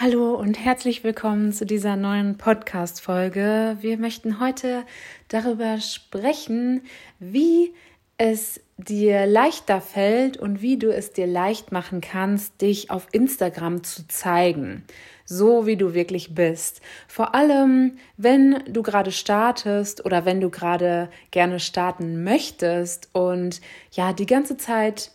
[0.00, 3.78] Hallo und herzlich willkommen zu dieser neuen Podcast-Folge.
[3.80, 4.84] Wir möchten heute
[5.26, 6.82] darüber sprechen,
[7.18, 7.74] wie
[8.16, 13.82] es dir leichter fällt und wie du es dir leicht machen kannst, dich auf Instagram
[13.82, 14.84] zu zeigen,
[15.24, 16.80] so wie du wirklich bist.
[17.08, 23.60] Vor allem, wenn du gerade startest oder wenn du gerade gerne starten möchtest und
[23.90, 25.10] ja, die ganze Zeit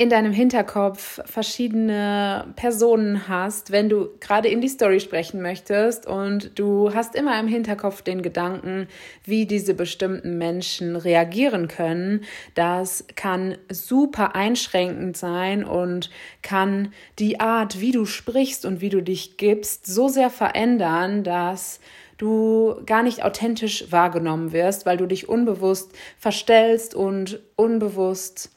[0.00, 6.56] in deinem Hinterkopf verschiedene Personen hast, wenn du gerade in die Story sprechen möchtest und
[6.56, 8.86] du hast immer im Hinterkopf den Gedanken,
[9.24, 12.22] wie diese bestimmten Menschen reagieren können,
[12.54, 16.10] das kann super einschränkend sein und
[16.42, 21.80] kann die Art, wie du sprichst und wie du dich gibst, so sehr verändern, dass
[22.18, 28.52] du gar nicht authentisch wahrgenommen wirst, weil du dich unbewusst verstellst und unbewusst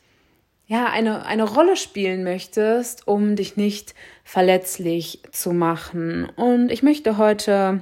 [0.72, 3.94] ja, eine, eine Rolle spielen möchtest, um dich nicht
[4.24, 6.30] verletzlich zu machen.
[6.38, 7.82] Und ich möchte heute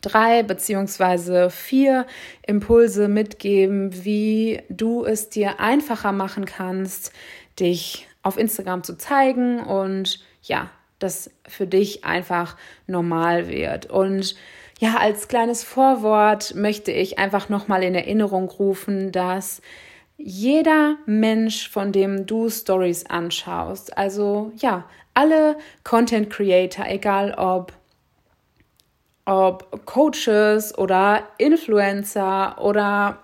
[0.00, 2.06] drei beziehungsweise vier
[2.46, 7.12] Impulse mitgeben, wie du es dir einfacher machen kannst,
[7.60, 13.90] dich auf Instagram zu zeigen und ja, das für dich einfach normal wird.
[13.90, 14.34] Und
[14.78, 19.60] ja, als kleines Vorwort möchte ich einfach nochmal in Erinnerung rufen, dass
[20.16, 27.72] jeder Mensch, von dem du Stories anschaust, also ja, alle Content Creator, egal ob
[29.26, 33.20] ob Coaches oder Influencer oder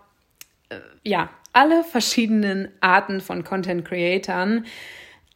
[0.71, 4.65] äh, ja, alle verschiedenen Arten von Content Creatoren,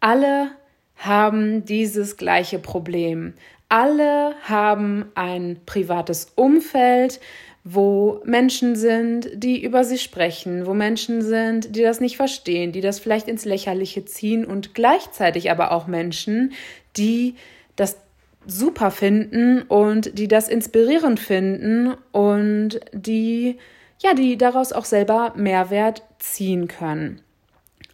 [0.01, 0.53] alle
[0.97, 3.35] haben dieses gleiche Problem.
[3.69, 7.21] Alle haben ein privates Umfeld,
[7.65, 12.83] wo Menschen sind, die über sie sprechen, wo Menschen sind, die das nicht verstehen, die
[12.83, 16.53] das vielleicht ins Lächerliche ziehen und gleichzeitig aber auch Menschen,
[16.97, 17.37] die
[17.75, 17.97] das
[18.47, 23.57] super finden und die das inspirierend finden und die
[24.05, 27.23] ja, die daraus auch selber Mehrwert ziehen können.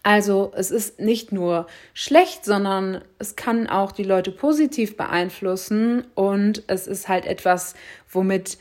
[0.02, 6.62] Also es ist nicht nur schlecht, sondern es kann auch die Leute positiv beeinflussen und
[6.68, 7.74] es ist halt etwas,
[8.10, 8.58] womit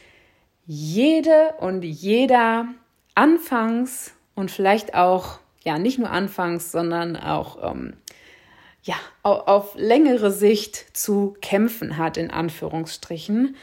[0.72, 2.68] jede und jeder
[3.16, 7.94] anfangs und vielleicht auch, ja, nicht nur anfangs, sondern auch, ähm,
[8.84, 8.94] ja,
[9.24, 13.56] auf, auf längere Sicht zu kämpfen hat, in Anführungsstrichen.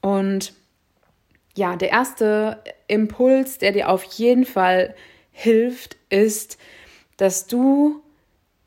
[0.00, 0.52] Und
[1.54, 4.96] ja, der erste Impuls, der dir auf jeden Fall
[5.30, 6.58] hilft, ist,
[7.18, 8.02] dass du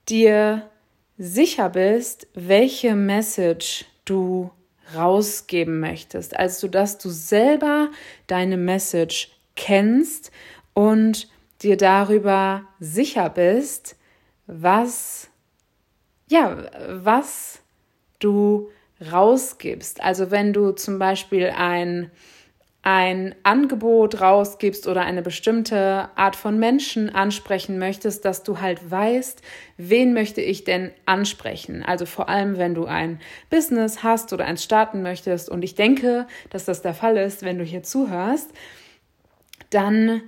[0.08, 0.70] dir
[1.18, 4.50] sicher bist, welche Message du
[4.96, 6.38] rausgeben möchtest.
[6.38, 7.90] Also, dass du selber
[8.28, 10.32] deine Message kennst
[10.74, 11.30] und
[11.62, 13.96] dir darüber sicher bist,
[14.48, 15.30] was,
[16.28, 17.62] ja, was
[18.20, 18.70] du
[19.12, 20.02] rausgibst.
[20.02, 22.12] Also, wenn du zum Beispiel ein
[22.84, 29.42] ein Angebot rausgibst oder eine bestimmte Art von Menschen ansprechen möchtest, dass du halt weißt,
[29.78, 31.84] wen möchte ich denn ansprechen.
[31.84, 33.20] Also vor allem, wenn du ein
[33.52, 35.50] Business hast oder eins starten möchtest.
[35.50, 38.52] Und ich denke, dass das der Fall ist, wenn du hier zuhörst,
[39.70, 40.24] dann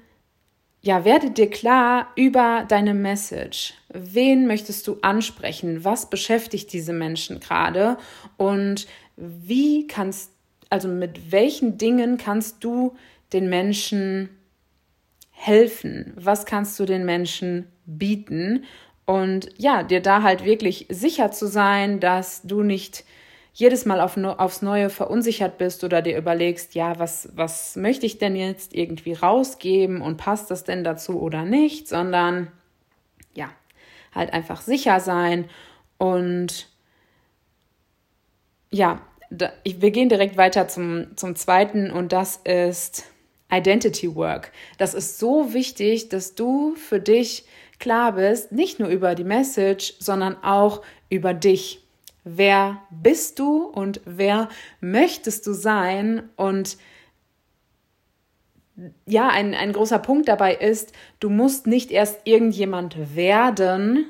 [0.85, 3.74] ja, werde dir klar über deine Message.
[3.90, 5.85] Wen möchtest du ansprechen?
[5.85, 7.97] Was beschäftigt diese Menschen gerade?
[8.35, 8.85] Und
[9.16, 10.33] wie kannst
[10.73, 12.97] also mit welchen Dingen kannst du
[13.31, 14.29] den Menschen
[15.29, 16.13] helfen?
[16.16, 18.63] Was kannst du den Menschen bieten?
[19.06, 23.03] Und ja, dir da halt wirklich sicher zu sein, dass du nicht
[23.53, 28.17] jedes Mal auf, aufs Neue verunsichert bist oder dir überlegst, ja, was, was möchte ich
[28.17, 32.47] denn jetzt irgendwie rausgeben und passt das denn dazu oder nicht, sondern
[33.35, 33.51] ja,
[34.16, 35.47] halt einfach sicher sein
[36.00, 36.67] und
[38.72, 39.03] ja,
[39.38, 43.06] wir gehen direkt weiter zum, zum zweiten und das ist
[43.52, 44.52] Identity Work.
[44.78, 47.46] Das ist so wichtig, dass du für dich
[47.80, 51.82] klar bist, nicht nur über die Message, sondern auch über dich.
[52.24, 54.50] Wer bist du und wer
[54.80, 56.29] möchtest du sein?
[56.38, 56.78] Und
[59.06, 64.06] ja, ein, ein großer Punkt dabei ist, du musst nicht erst irgendjemand werden,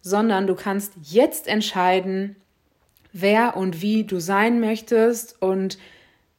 [0.00, 2.36] sondern du kannst jetzt entscheiden,
[3.12, 5.78] wer und wie du sein möchtest und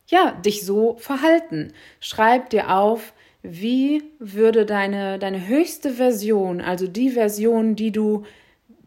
[0.08, 1.74] ja, dich so verhalten.
[2.00, 8.24] Schreib dir auf, wie würde deine, deine höchste Version, also die Version, die du,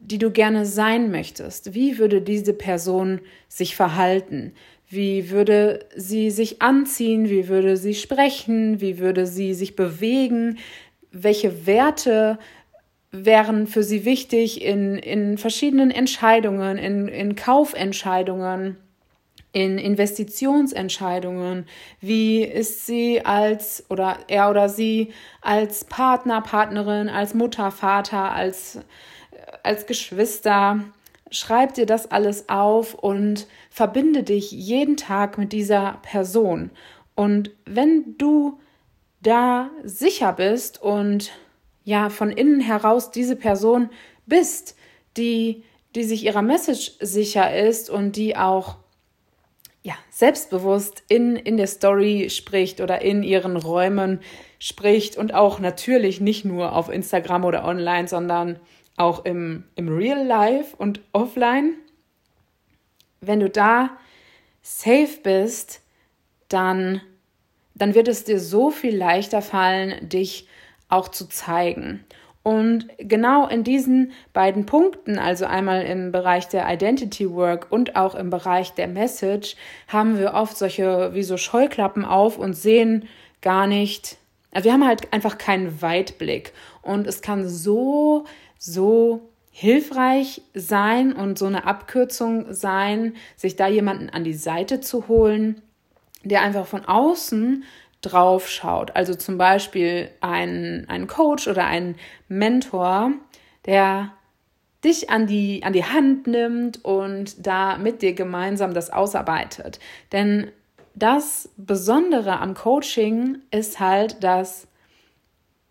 [0.01, 4.53] die du gerne sein möchtest, wie würde diese Person sich verhalten?
[4.89, 7.29] Wie würde sie sich anziehen?
[7.29, 8.81] Wie würde sie sprechen?
[8.81, 10.59] Wie würde sie sich bewegen?
[11.11, 12.39] Welche Werte
[13.13, 18.77] wären für sie wichtig in, in verschiedenen Entscheidungen, in, in Kaufentscheidungen,
[19.53, 21.67] in Investitionsentscheidungen.
[22.01, 28.81] Wie ist sie als oder er oder sie als Partner, Partnerin, als Mutter, Vater, als,
[29.63, 30.85] als Geschwister?
[31.31, 36.71] Schreib dir das alles auf und verbinde dich jeden Tag mit dieser Person.
[37.15, 38.61] Und wenn du
[39.23, 41.33] da sicher bist und
[41.87, 43.89] ja von innen heraus diese Person
[44.27, 44.77] bist,
[45.17, 45.63] die,
[45.95, 48.77] die sich ihrer Message sicher ist und die auch
[49.83, 54.21] ja, selbstbewusst in, in der Story spricht oder in ihren Räumen
[54.59, 58.59] spricht und auch natürlich nicht nur auf Instagram oder online, sondern
[58.97, 61.75] auch im, im Real Life und offline.
[63.21, 63.91] Wenn du da
[64.61, 65.83] safe bist,
[66.49, 67.01] dann,
[67.77, 70.49] dann wird es dir so viel leichter fallen, dich
[70.89, 72.05] auch zu zeigen.
[72.47, 78.15] Und genau in diesen beiden Punkten, also einmal im Bereich der Identity Work und auch
[78.15, 79.57] im Bereich der Message,
[79.89, 83.09] haben wir oft solche wie so Scheuklappen auf und sehen
[83.43, 84.17] gar nicht,
[84.53, 86.53] wir haben halt einfach keinen Weitblick.
[86.83, 88.27] Und es kann so,
[88.59, 95.09] so hilfreich sein und so eine Abkürzung sein, sich da jemanden an die Seite zu
[95.09, 95.63] holen,
[96.23, 97.65] der einfach von außen
[98.03, 98.95] drauf schaut.
[98.95, 101.97] Also zum Beispiel ein, ein Coach oder ein
[102.29, 103.13] Mentor,
[103.67, 104.13] der
[104.85, 109.81] dich an die, an die Hand nimmt und da mit dir gemeinsam das ausarbeitet.
[110.13, 110.51] Denn
[110.95, 114.69] das Besondere am Coaching ist halt, dass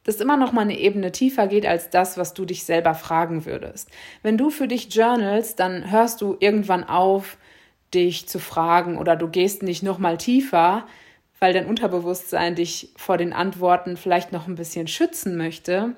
[0.03, 3.45] das immer noch mal eine Ebene tiefer geht als das, was du dich selber fragen
[3.45, 3.89] würdest.
[4.21, 7.37] Wenn du für dich journalst, dann hörst du irgendwann auf,
[7.93, 10.85] dich zu fragen oder du gehst nicht noch mal tiefer,
[11.39, 15.95] weil dein Unterbewusstsein dich vor den Antworten vielleicht noch ein bisschen schützen möchte.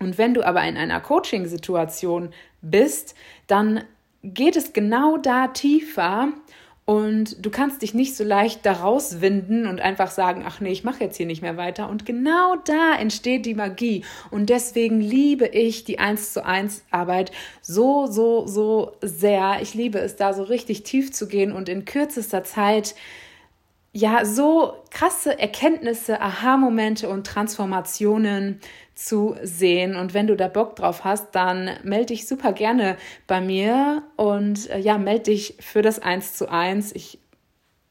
[0.00, 2.30] Und wenn du aber in einer Coaching-Situation
[2.62, 3.14] bist,
[3.46, 3.84] dann
[4.22, 6.32] geht es genau da tiefer
[6.86, 10.84] und du kannst dich nicht so leicht daraus winden und einfach sagen, ach nee, ich
[10.84, 11.88] mache jetzt hier nicht mehr weiter.
[11.88, 14.04] Und genau da entsteht die Magie.
[14.30, 17.32] Und deswegen liebe ich die 1 zu 1 Arbeit
[17.62, 19.58] so, so, so sehr.
[19.62, 22.94] Ich liebe es, da so richtig tief zu gehen und in kürzester Zeit
[23.96, 28.58] ja, so krasse Erkenntnisse, Aha-Momente und Transformationen
[28.96, 29.94] zu sehen.
[29.94, 32.96] Und wenn du da Bock drauf hast, dann melde dich super gerne
[33.28, 36.92] bei mir und äh, ja, melde dich für das 1 zu 1.
[36.96, 37.20] Ich,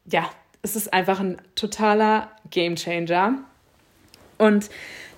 [0.05, 0.29] ja,
[0.61, 3.39] es ist einfach ein totaler Game Changer.
[4.37, 4.69] Und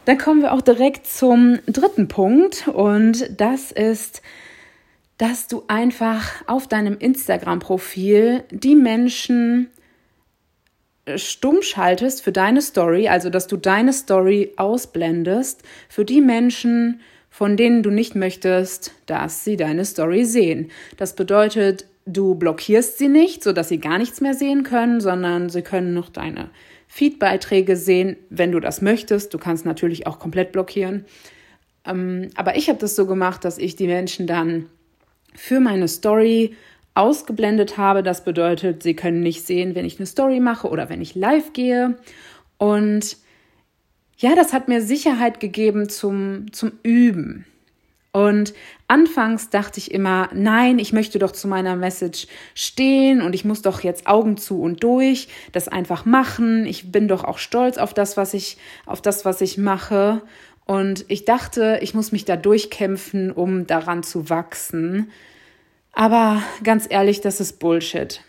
[0.05, 4.21] dann kommen wir auch direkt zum dritten Punkt und das ist,
[5.17, 9.71] dass du einfach auf deinem Instagram-Profil die Menschen
[11.15, 17.57] stumm schaltest für deine Story, also dass du deine Story ausblendest für die Menschen, von
[17.57, 20.71] denen du nicht möchtest, dass sie deine Story sehen.
[20.97, 25.61] Das bedeutet, du blockierst sie nicht, sodass sie gar nichts mehr sehen können, sondern sie
[25.61, 26.49] können noch deine
[26.87, 29.33] Feedbeiträge sehen, wenn du das möchtest.
[29.33, 31.05] Du kannst natürlich auch komplett blockieren.
[31.85, 34.69] Ähm, aber ich habe das so gemacht, dass ich die Menschen dann
[35.35, 36.55] für meine Story
[36.95, 38.01] ausgeblendet habe.
[38.01, 41.53] Das bedeutet, sie können nicht sehen, wenn ich eine Story mache oder wenn ich live
[41.53, 41.97] gehe.
[42.57, 43.17] Und
[44.17, 47.45] ja, das hat mir Sicherheit gegeben zum, zum Üben.
[48.13, 48.53] Und
[48.87, 53.61] anfangs dachte ich immer, nein, ich möchte doch zu meiner Message stehen und ich muss
[53.61, 56.65] doch jetzt Augen zu und durch das einfach machen.
[56.65, 58.55] Ich bin doch auch stolz auf das, was ich,
[58.85, 60.21] auf das, was ich mache.
[60.63, 65.11] Und ich dachte, ich muss mich da durchkämpfen, um daran zu wachsen.
[65.95, 68.21] Aber ganz ehrlich, das ist Bullshit.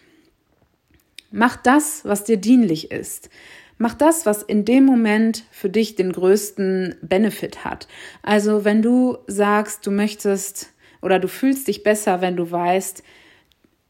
[1.32, 3.28] Mach das, was dir dienlich ist.
[3.76, 7.88] Mach das, was in dem Moment für dich den größten Benefit hat.
[8.22, 13.02] Also wenn du sagst, du möchtest oder du fühlst dich besser, wenn du weißt,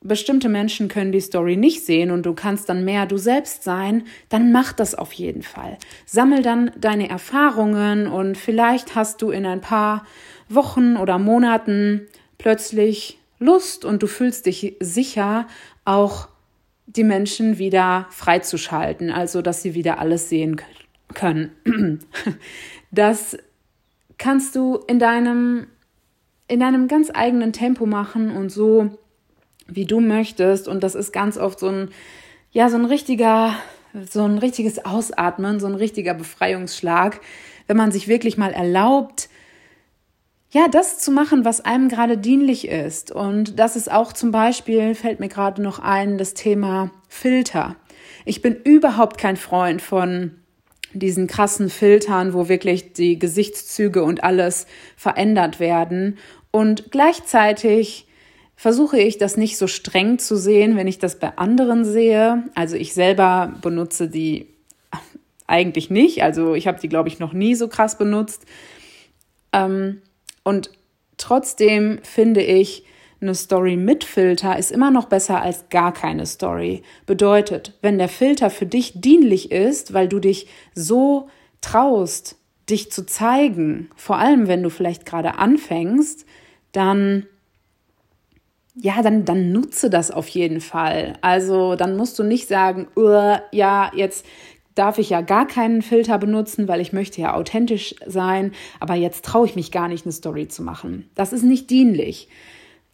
[0.01, 4.05] bestimmte Menschen können die Story nicht sehen und du kannst dann mehr du selbst sein,
[4.29, 5.77] dann mach das auf jeden Fall.
[6.07, 10.07] Sammel dann deine Erfahrungen und vielleicht hast du in ein paar
[10.49, 12.07] Wochen oder Monaten
[12.39, 15.47] plötzlich Lust und du fühlst dich sicher,
[15.85, 16.29] auch
[16.87, 20.61] die Menschen wieder freizuschalten, also dass sie wieder alles sehen
[21.15, 21.53] können.
[22.93, 23.37] Das
[24.17, 25.67] kannst du in deinem,
[26.49, 28.97] in deinem ganz eigenen Tempo machen und so,
[29.67, 30.69] wie du möchtest.
[30.69, 31.91] Und das ist ganz oft so ein,
[32.53, 33.55] ja, so ein richtiger,
[34.09, 37.21] so ein richtiges Ausatmen, so ein richtiger Befreiungsschlag,
[37.67, 39.29] wenn man sich wirklich mal erlaubt,
[40.51, 43.11] ja, das zu machen, was einem gerade dienlich ist.
[43.11, 47.77] Und das ist auch zum Beispiel, fällt mir gerade noch ein, das Thema Filter.
[48.25, 50.33] Ich bin überhaupt kein Freund von
[50.93, 56.19] diesen krassen Filtern, wo wirklich die Gesichtszüge und alles verändert werden.
[56.51, 58.07] Und gleichzeitig
[58.55, 62.45] versuche ich das nicht so streng zu sehen, wenn ich das bei anderen sehe.
[62.55, 64.47] Also ich selber benutze die
[65.47, 66.23] eigentlich nicht.
[66.23, 68.47] Also ich habe die, glaube ich, noch nie so krass benutzt.
[69.53, 70.01] Ähm,
[70.47, 70.71] und
[71.17, 72.85] trotzdem finde ich,
[73.21, 76.85] eine Story mit Filter ist immer noch besser als gar keine Story.
[77.05, 81.29] Bedeutet, wenn der Filter für dich dienlich ist, weil du dich so
[81.63, 82.37] traust,
[82.71, 86.25] dich zu zeigen, vor allem wenn du vielleicht gerade anfängst,
[86.71, 87.27] dann
[88.79, 91.15] ja, dann, dann nutze das auf jeden Fall.
[91.23, 92.87] Also dann musst du nicht sagen,
[93.51, 94.25] ja, jetzt
[94.77, 99.25] darf ich ja gar keinen Filter benutzen, weil ich möchte ja authentisch sein, aber jetzt
[99.25, 101.11] traue ich mich gar nicht, eine Story zu machen.
[101.17, 102.29] Das ist nicht dienlich.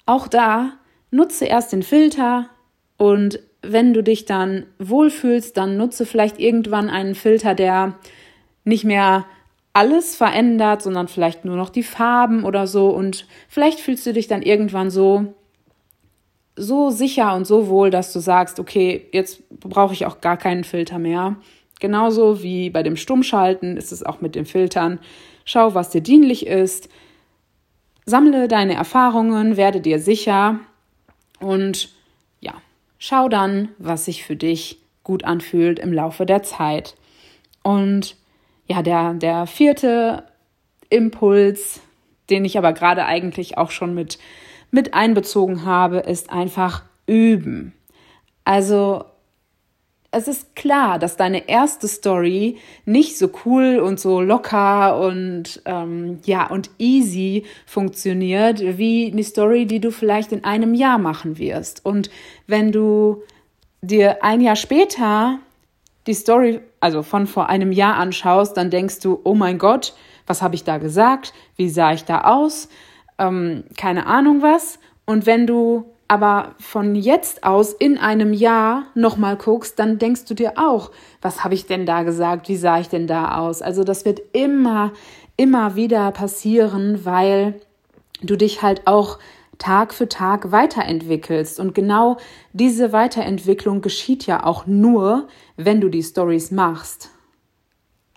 [0.06, 0.72] Auch da
[1.10, 2.48] nutze erst den Filter
[2.96, 7.98] und wenn du dich dann wohlfühlst, dann nutze vielleicht irgendwann einen Filter, der
[8.64, 9.26] nicht mehr
[9.72, 14.28] alles verändert, sondern vielleicht nur noch die Farben oder so und vielleicht fühlst du dich
[14.28, 15.34] dann irgendwann so
[16.54, 20.64] so sicher und so wohl, dass du sagst, okay, jetzt brauche ich auch gar keinen
[20.64, 21.36] Filter mehr.
[21.82, 25.00] Genauso wie bei dem Stummschalten ist es auch mit den Filtern.
[25.44, 26.88] Schau, was dir dienlich ist.
[28.06, 30.60] Sammle deine Erfahrungen, werde dir sicher
[31.40, 31.88] und
[32.38, 32.54] ja,
[32.98, 36.94] schau dann, was sich für dich gut anfühlt im Laufe der Zeit.
[37.64, 38.14] Und
[38.68, 40.22] ja, der, der vierte
[40.88, 41.80] Impuls,
[42.30, 44.20] den ich aber gerade eigentlich auch schon mit,
[44.70, 47.72] mit einbezogen habe, ist einfach üben.
[48.44, 49.04] Also
[50.14, 56.20] es ist klar, dass deine erste Story nicht so cool und so locker und ähm,
[56.24, 61.84] ja und easy funktioniert wie eine Story, die du vielleicht in einem Jahr machen wirst.
[61.86, 62.10] Und
[62.46, 63.22] wenn du
[63.80, 65.38] dir ein Jahr später
[66.06, 69.94] die Story, also von vor einem Jahr anschaust, dann denkst du, oh mein Gott,
[70.26, 71.32] was habe ich da gesagt?
[71.56, 72.68] Wie sah ich da aus?
[73.18, 74.78] Ähm, keine Ahnung was.
[75.06, 80.34] Und wenn du aber von jetzt aus in einem Jahr nochmal guckst, dann denkst du
[80.34, 80.90] dir auch,
[81.22, 83.62] was habe ich denn da gesagt, wie sah ich denn da aus?
[83.62, 84.92] Also das wird immer,
[85.38, 87.62] immer wieder passieren, weil
[88.20, 89.18] du dich halt auch
[89.56, 91.58] Tag für Tag weiterentwickelst.
[91.58, 92.18] Und genau
[92.52, 97.08] diese Weiterentwicklung geschieht ja auch nur, wenn du die Stories machst.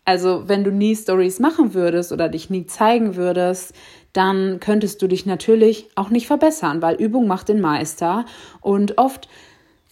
[0.03, 3.73] Also wenn du nie Stories machen würdest oder dich nie zeigen würdest,
[4.15, 8.25] dann könntest du dich natürlich auch nicht verbessern, weil Übung macht den Meister.
[8.61, 9.27] Und oft,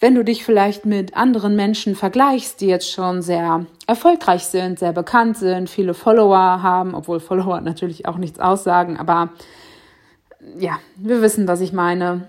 [0.00, 4.92] wenn du dich vielleicht mit anderen Menschen vergleichst, die jetzt schon sehr erfolgreich sind, sehr
[4.92, 9.30] bekannt sind, viele Follower haben, obwohl Follower natürlich auch nichts aussagen, aber
[10.58, 12.28] ja, wir wissen, was ich meine.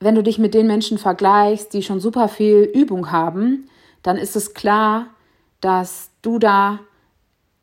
[0.00, 3.68] Wenn du dich mit den Menschen vergleichst, die schon super viel Übung haben,
[4.02, 5.06] dann ist es klar,
[5.60, 6.80] dass du da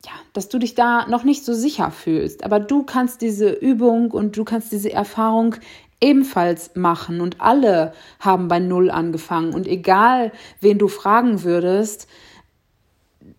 [0.04, 2.44] ja, dass du dich da noch nicht so sicher fühlst.
[2.44, 5.56] Aber du kannst diese Übung und du kannst diese Erfahrung
[6.00, 7.20] ebenfalls machen.
[7.20, 9.54] Und alle haben bei Null angefangen.
[9.54, 12.08] Und egal, wen du fragen würdest,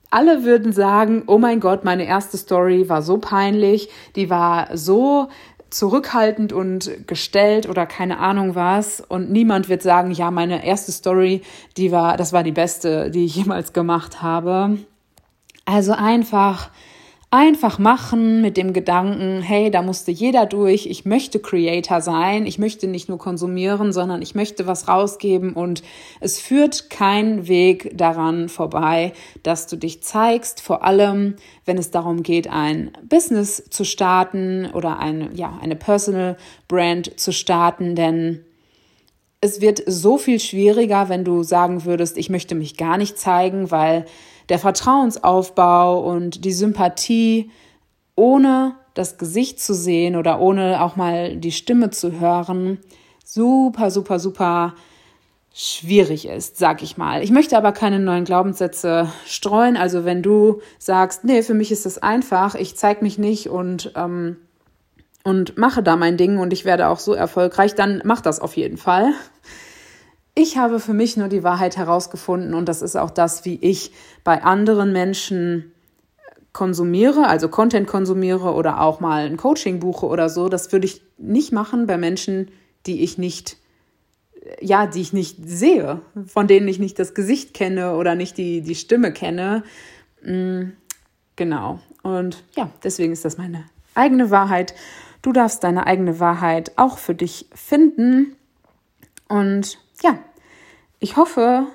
[0.09, 5.27] alle würden sagen, oh mein Gott, meine erste Story war so peinlich, die war so
[5.71, 11.41] zurückhaltend und gestellt oder keine Ahnung was und niemand wird sagen, ja, meine erste Story,
[11.77, 14.77] die war, das war die beste, die ich jemals gemacht habe.
[15.65, 16.69] Also einfach,
[17.33, 22.59] einfach machen mit dem Gedanken, hey, da musste jeder durch, ich möchte Creator sein, ich
[22.59, 25.53] möchte nicht nur konsumieren, sondern ich möchte was rausgeben.
[25.53, 25.81] Und
[26.19, 32.21] es führt kein Weg daran vorbei, dass du dich zeigst, vor allem wenn es darum
[32.21, 38.43] geht, ein Business zu starten oder eine, ja, eine Personal Brand zu starten, denn
[39.41, 43.71] es wird so viel schwieriger, wenn du sagen würdest, ich möchte mich gar nicht zeigen,
[43.71, 44.05] weil
[44.49, 47.51] der Vertrauensaufbau und die Sympathie,
[48.15, 52.79] ohne das Gesicht zu sehen oder ohne auch mal die Stimme zu hören,
[53.25, 54.75] super, super, super
[55.53, 57.23] schwierig ist, sag ich mal.
[57.23, 59.77] Ich möchte aber keine neuen Glaubenssätze streuen.
[59.77, 63.91] Also wenn du sagst, nee, für mich ist es einfach, ich zeig mich nicht und
[63.95, 64.37] ähm,
[65.23, 68.57] und mache da mein Ding und ich werde auch so erfolgreich, dann mach das auf
[68.57, 69.13] jeden Fall.
[70.35, 73.91] Ich habe für mich nur die Wahrheit herausgefunden und das ist auch das, wie ich
[74.23, 75.71] bei anderen Menschen
[76.53, 80.49] konsumiere, also Content konsumiere oder auch mal ein Coaching buche oder so.
[80.49, 82.49] Das würde ich nicht machen bei Menschen,
[82.85, 83.57] die ich nicht,
[84.59, 88.61] ja, die ich nicht sehe, von denen ich nicht das Gesicht kenne oder nicht die,
[88.61, 89.63] die Stimme kenne.
[90.23, 90.69] Mm,
[91.35, 91.79] genau.
[92.03, 94.75] Und ja, deswegen ist das meine eigene Wahrheit.
[95.21, 98.35] Du darfst deine eigene Wahrheit auch für dich finden.
[99.27, 100.17] Und ja,
[100.99, 101.67] ich hoffe,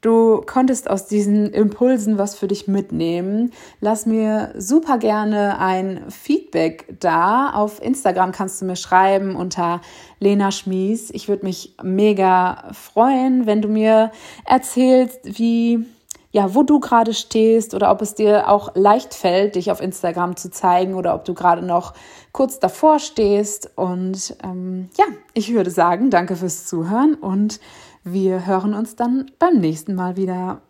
[0.00, 3.52] du konntest aus diesen Impulsen was für dich mitnehmen.
[3.80, 7.50] Lass mir super gerne ein Feedback da.
[7.50, 9.80] Auf Instagram kannst du mir schreiben unter
[10.18, 11.10] Lena Schmies.
[11.10, 14.12] Ich würde mich mega freuen, wenn du mir
[14.44, 15.86] erzählst, wie
[16.34, 20.34] ja, wo du gerade stehst oder ob es dir auch leicht fällt, dich auf Instagram
[20.34, 21.94] zu zeigen oder ob du gerade noch
[22.32, 23.70] kurz davor stehst.
[23.76, 27.60] Und ähm, ja, ich würde sagen, danke fürs Zuhören und
[28.02, 30.60] wir hören uns dann beim nächsten Mal wieder.